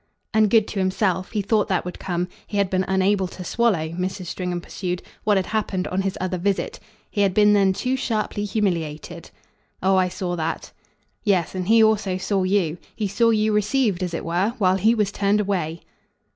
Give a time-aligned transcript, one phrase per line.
[0.33, 2.27] "And good to himself he thought that would come.
[2.47, 4.25] He had been unable to swallow," Mrs.
[4.25, 6.79] Stringham pursued, "what had happened on his other visit.
[7.11, 9.29] He had been then too sharply humiliated."
[9.83, 10.71] "Oh I saw that."
[11.21, 12.79] "Yes, and he also saw you.
[12.95, 15.81] He saw you received, as it were, while he was turned away."